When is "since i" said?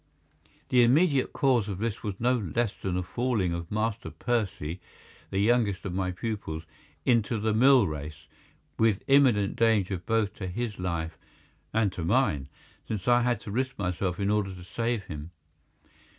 12.87-13.21